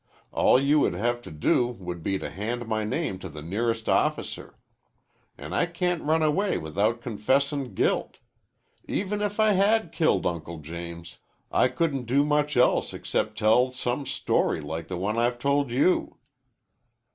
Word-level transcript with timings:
All 0.31 0.59
you 0.59 0.79
would 0.79 0.95
have 0.95 1.21
to 1.21 1.29
do 1.31 1.67
would 1.67 2.01
be 2.01 2.17
to 2.17 2.27
hand 2.31 2.67
my 2.67 2.83
name 2.83 3.19
to 3.19 3.29
the 3.29 3.43
nearest 3.43 3.87
officer. 3.87 4.57
An' 5.37 5.53
I 5.53 5.67
can't 5.67 6.01
run 6.01 6.23
away 6.23 6.57
without 6.57 7.01
confessin' 7.03 7.75
guilt. 7.75 8.17
Even 8.87 9.21
if 9.21 9.39
I 9.39 9.51
had 9.51 9.91
killed 9.91 10.25
Uncle 10.25 10.57
James, 10.57 11.19
I 11.51 11.67
couldn't 11.67 12.05
do 12.05 12.23
much 12.25 12.57
else 12.57 12.95
except 12.95 13.37
tell 13.37 13.71
some 13.73 14.07
story 14.07 14.59
like 14.59 14.87
the 14.87 14.97
one 14.97 15.19
I've 15.19 15.37
told 15.37 15.69
you." 15.69 16.17